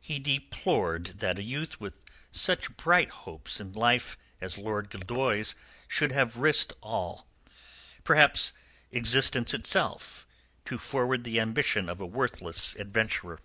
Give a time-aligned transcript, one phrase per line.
[0.00, 5.54] He deplored that a youth with such bright hopes in life as Lord Gildoy's
[5.88, 7.26] should have risked all,
[8.02, 8.54] perhaps
[8.92, 10.26] existence itself,
[10.64, 13.40] to forward the ambition of a worthless adventurer.